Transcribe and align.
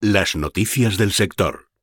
las 0.00 0.36
noticias 0.36 0.96
del 0.96 1.12
sector. 1.12 1.73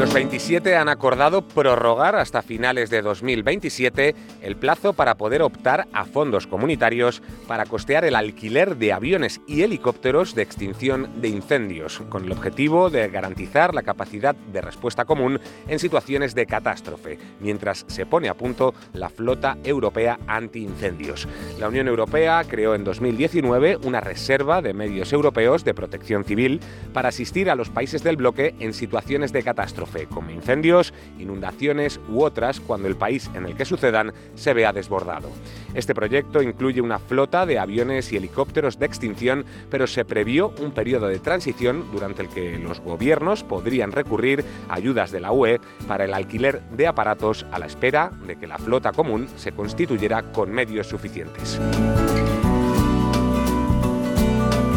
Los 0.00 0.14
27 0.14 0.76
han 0.76 0.88
acordado 0.88 1.42
prorrogar 1.42 2.16
hasta 2.16 2.40
finales 2.40 2.88
de 2.88 3.02
2027 3.02 4.14
el 4.40 4.56
plazo 4.56 4.94
para 4.94 5.18
poder 5.18 5.42
optar 5.42 5.88
a 5.92 6.06
fondos 6.06 6.46
comunitarios 6.46 7.22
para 7.46 7.66
costear 7.66 8.06
el 8.06 8.16
alquiler 8.16 8.78
de 8.78 8.94
aviones 8.94 9.42
y 9.46 9.60
helicópteros 9.60 10.34
de 10.34 10.40
extinción 10.40 11.20
de 11.20 11.28
incendios, 11.28 12.00
con 12.08 12.24
el 12.24 12.32
objetivo 12.32 12.88
de 12.88 13.08
garantizar 13.10 13.74
la 13.74 13.82
capacidad 13.82 14.34
de 14.34 14.62
respuesta 14.62 15.04
común 15.04 15.38
en 15.68 15.78
situaciones 15.78 16.34
de 16.34 16.46
catástrofe, 16.46 17.18
mientras 17.38 17.84
se 17.86 18.06
pone 18.06 18.30
a 18.30 18.34
punto 18.34 18.72
la 18.94 19.10
flota 19.10 19.58
europea 19.64 20.18
antiincendios. 20.26 21.28
La 21.58 21.68
Unión 21.68 21.88
Europea 21.88 22.42
creó 22.48 22.74
en 22.74 22.84
2019 22.84 23.76
una 23.84 24.00
reserva 24.00 24.62
de 24.62 24.72
medios 24.72 25.12
europeos 25.12 25.62
de 25.62 25.74
protección 25.74 26.24
civil 26.24 26.58
para 26.94 27.10
asistir 27.10 27.50
a 27.50 27.54
los 27.54 27.68
países 27.68 28.02
del 28.02 28.16
bloque 28.16 28.54
en 28.60 28.72
situaciones 28.72 29.34
de 29.34 29.42
catástrofe 29.42 29.89
como 30.08 30.30
incendios, 30.30 30.92
inundaciones 31.18 32.00
u 32.08 32.22
otras 32.22 32.60
cuando 32.60 32.88
el 32.88 32.96
país 32.96 33.30
en 33.34 33.46
el 33.46 33.56
que 33.56 33.64
sucedan 33.64 34.12
se 34.34 34.54
vea 34.54 34.72
desbordado. 34.72 35.30
Este 35.74 35.94
proyecto 35.94 36.42
incluye 36.42 36.80
una 36.80 36.98
flota 36.98 37.46
de 37.46 37.58
aviones 37.58 38.12
y 38.12 38.16
helicópteros 38.16 38.78
de 38.78 38.86
extinción, 38.86 39.44
pero 39.70 39.86
se 39.86 40.04
previó 40.04 40.54
un 40.60 40.72
periodo 40.72 41.08
de 41.08 41.18
transición 41.18 41.86
durante 41.92 42.22
el 42.22 42.28
que 42.28 42.58
los 42.58 42.80
gobiernos 42.80 43.42
podrían 43.42 43.92
recurrir 43.92 44.44
a 44.68 44.74
ayudas 44.74 45.10
de 45.10 45.20
la 45.20 45.32
UE 45.32 45.60
para 45.86 46.04
el 46.04 46.14
alquiler 46.14 46.62
de 46.70 46.86
aparatos 46.86 47.46
a 47.52 47.58
la 47.58 47.66
espera 47.66 48.10
de 48.26 48.36
que 48.36 48.46
la 48.46 48.58
flota 48.58 48.92
común 48.92 49.28
se 49.36 49.52
constituyera 49.52 50.32
con 50.32 50.50
medios 50.50 50.88
suficientes. 50.88 51.60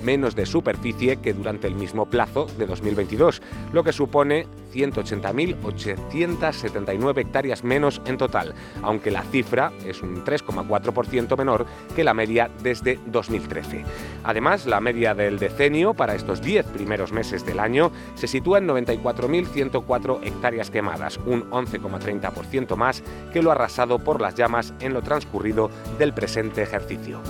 menos 0.04 0.36
de 0.36 0.46
superficie 0.46 1.18
que 1.18 1.34
durante 1.34 1.68
el 1.68 1.76
mismo 1.76 2.06
plazo 2.06 2.48
de 2.58 2.66
2022, 2.66 3.42
lo 3.74 3.84
que 3.84 3.92
supone 3.92 4.48
180.879 4.74 7.20
hectáreas 7.20 7.64
menos 7.64 8.02
en 8.06 8.18
total, 8.18 8.54
aunque 8.84 9.12
la 9.12 9.24
cifra 9.24 9.72
es 9.86 10.02
un 10.02 10.24
3,4% 10.24 11.38
menor 11.38 11.66
que 11.96 12.04
la 12.04 12.14
media 12.14 12.52
desde 12.62 13.00
2013. 13.08 13.84
Además, 14.24 14.66
la 14.66 14.82
media 14.82 15.16
del 15.16 15.40
decenio 15.40 15.94
para 15.94 16.16
estos 16.16 16.42
10 16.42 16.66
primeros 16.68 17.12
meses 17.12 17.46
del 17.46 17.60
año 17.60 17.92
se 18.16 18.28
sitúa 18.28 18.60
en 18.60 18.68
94.104 18.68 20.20
hectáreas 20.24 20.70
quemadas, 20.70 21.20
un 21.26 21.50
11,30% 21.50 22.76
más 22.76 23.04
que 23.34 23.42
lo 23.42 23.52
arrasado 23.52 24.00
por 24.00 24.22
las 24.22 24.36
llamas 24.36 24.74
en 24.80 24.94
lo 24.94 25.02
transcurrido 25.02 25.70
del 25.98 26.14
presente 26.14 26.62
ejercicio. 26.62 27.22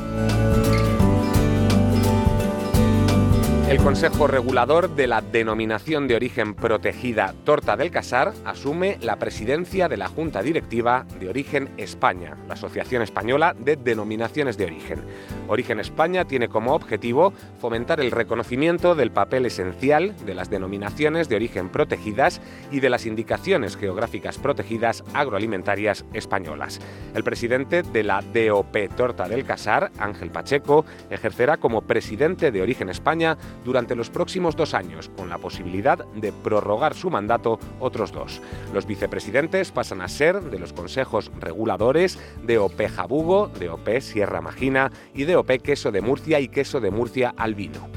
Consejo 3.87 4.27
Regulador 4.27 4.97
de 4.97 5.07
la 5.07 5.21
Denominación 5.21 6.09
de 6.09 6.15
Origen 6.15 6.55
Protegida 6.55 7.33
Torta 7.45 7.77
del 7.77 7.89
Casar 7.89 8.33
asume 8.43 8.97
la 8.99 9.15
presidencia 9.15 9.87
de 9.87 9.95
la 9.95 10.09
Junta 10.09 10.41
Directiva 10.41 11.05
de 11.21 11.29
Origen 11.29 11.69
España, 11.77 12.35
la 12.49 12.55
Asociación 12.55 13.01
Española 13.01 13.55
de 13.57 13.77
Denominaciones 13.77 14.57
de 14.57 14.65
Origen. 14.65 14.99
Origen 15.47 15.79
España 15.79 16.25
tiene 16.25 16.49
como 16.49 16.73
objetivo 16.73 17.31
fomentar 17.61 18.01
el 18.01 18.11
reconocimiento 18.11 18.93
del 18.93 19.11
papel 19.11 19.45
esencial 19.45 20.13
de 20.25 20.35
las 20.35 20.49
denominaciones 20.49 21.29
de 21.29 21.37
origen 21.37 21.69
protegidas 21.69 22.41
y 22.69 22.81
de 22.81 22.89
las 22.89 23.05
indicaciones 23.05 23.77
geográficas 23.77 24.37
protegidas 24.37 25.05
agroalimentarias 25.13 26.03
españolas. 26.11 26.81
El 27.15 27.23
presidente 27.23 27.83
de 27.83 28.03
la 28.03 28.21
DOP 28.21 28.75
Torta 28.97 29.29
del 29.29 29.45
Casar, 29.45 29.91
Ángel 29.97 30.29
Pacheco, 30.29 30.83
ejercerá 31.09 31.55
como 31.55 31.83
presidente 31.83 32.51
de 32.51 32.61
Origen 32.61 32.89
España 32.89 33.37
durante 33.63 33.76
los 33.95 34.09
próximos 34.09 34.55
dos 34.55 34.73
años, 34.73 35.09
con 35.15 35.29
la 35.29 35.37
posibilidad 35.37 36.05
de 36.15 36.31
prorrogar 36.31 36.95
su 36.95 37.09
mandato 37.09 37.59
otros 37.79 38.11
dos. 38.11 38.41
Los 38.73 38.87
vicepresidentes 38.87 39.71
pasan 39.71 40.01
a 40.01 40.07
ser 40.07 40.41
de 40.41 40.59
los 40.59 40.73
consejos 40.73 41.31
reguladores 41.39 42.17
de 42.43 42.57
OP 42.57 42.87
Jabugo, 42.87 43.47
de 43.59 43.69
OP 43.69 43.87
Sierra 43.99 44.41
Magina 44.41 44.91
y 45.13 45.25
de 45.25 45.35
OP 45.35 45.51
Queso 45.61 45.91
de 45.91 46.01
Murcia 46.01 46.39
y 46.39 46.47
Queso 46.47 46.79
de 46.79 46.91
Murcia 46.91 47.33
Albino. 47.37 47.89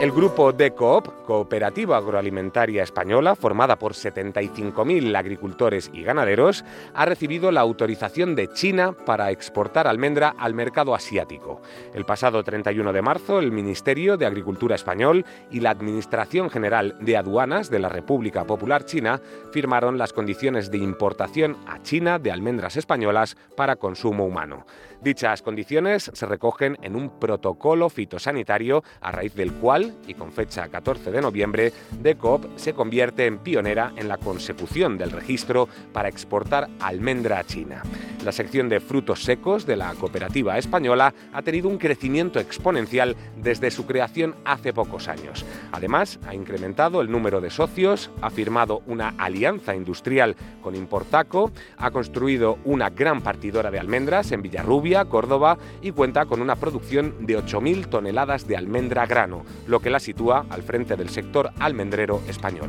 El 0.00 0.12
grupo 0.12 0.50
DECOOP, 0.54 1.26
Cooperativa 1.26 1.98
Agroalimentaria 1.98 2.82
Española, 2.82 3.36
formada 3.36 3.78
por 3.78 3.92
75.000 3.92 5.14
agricultores 5.14 5.90
y 5.92 6.02
ganaderos, 6.02 6.64
ha 6.94 7.04
recibido 7.04 7.52
la 7.52 7.60
autorización 7.60 8.34
de 8.34 8.48
China 8.48 8.92
para 9.04 9.30
exportar 9.30 9.86
almendra 9.86 10.34
al 10.38 10.54
mercado 10.54 10.94
asiático. 10.94 11.60
El 11.92 12.06
pasado 12.06 12.42
31 12.42 12.94
de 12.94 13.02
marzo, 13.02 13.40
el 13.40 13.52
Ministerio 13.52 14.16
de 14.16 14.24
Agricultura 14.24 14.74
español 14.74 15.26
y 15.50 15.60
la 15.60 15.68
Administración 15.68 16.48
General 16.48 16.96
de 16.98 17.18
Aduanas 17.18 17.68
de 17.68 17.80
la 17.80 17.90
República 17.90 18.44
Popular 18.44 18.86
China 18.86 19.20
firmaron 19.52 19.98
las 19.98 20.14
condiciones 20.14 20.70
de 20.70 20.78
importación 20.78 21.58
a 21.66 21.82
China 21.82 22.18
de 22.18 22.32
almendras 22.32 22.78
españolas 22.78 23.36
para 23.54 23.76
consumo 23.76 24.24
humano. 24.24 24.64
Dichas 25.02 25.42
condiciones 25.42 26.10
se 26.12 26.26
recogen 26.26 26.78
en 26.82 26.96
un 26.96 27.18
protocolo 27.18 27.88
fitosanitario 27.88 28.82
a 29.00 29.12
raíz 29.12 29.34
del 29.34 29.52
cual, 29.52 29.89
y 30.06 30.14
con 30.14 30.32
fecha 30.32 30.68
14 30.68 31.10
de 31.10 31.20
noviembre, 31.20 31.72
DECOP 32.00 32.56
se 32.56 32.72
convierte 32.74 33.26
en 33.26 33.38
pionera 33.38 33.92
en 33.96 34.08
la 34.08 34.18
consecución 34.18 34.98
del 34.98 35.10
registro 35.10 35.68
para 35.92 36.08
exportar 36.08 36.68
almendra 36.80 37.38
a 37.38 37.44
China. 37.44 37.82
La 38.24 38.32
sección 38.32 38.68
de 38.68 38.80
frutos 38.80 39.24
secos 39.24 39.64
de 39.64 39.76
la 39.76 39.94
cooperativa 39.94 40.58
española 40.58 41.14
ha 41.32 41.42
tenido 41.42 41.68
un 41.68 41.78
crecimiento 41.78 42.38
exponencial 42.38 43.16
desde 43.36 43.70
su 43.70 43.86
creación 43.86 44.34
hace 44.44 44.74
pocos 44.74 45.08
años. 45.08 45.46
Además, 45.72 46.18
ha 46.26 46.34
incrementado 46.34 47.00
el 47.00 47.10
número 47.10 47.40
de 47.40 47.48
socios, 47.48 48.10
ha 48.20 48.28
firmado 48.28 48.82
una 48.86 49.14
alianza 49.16 49.74
industrial 49.74 50.36
con 50.60 50.76
Importaco, 50.76 51.50
ha 51.78 51.90
construido 51.90 52.58
una 52.64 52.90
gran 52.90 53.22
partidora 53.22 53.70
de 53.70 53.78
almendras 53.78 54.32
en 54.32 54.42
Villarrubia, 54.42 55.06
Córdoba, 55.06 55.56
y 55.80 55.92
cuenta 55.92 56.26
con 56.26 56.42
una 56.42 56.56
producción 56.56 57.14
de 57.26 57.38
8.000 57.38 57.88
toneladas 57.88 58.46
de 58.46 58.56
almendra 58.56 59.06
grano, 59.06 59.44
lo 59.66 59.80
que 59.80 59.88
la 59.88 60.00
sitúa 60.00 60.44
al 60.50 60.62
frente 60.62 60.96
del 60.96 61.08
sector 61.08 61.52
almendrero 61.58 62.20
español. 62.28 62.68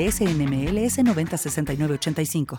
LLS 0.01 0.21
NMLS 0.21 0.97
906985. 1.03 2.47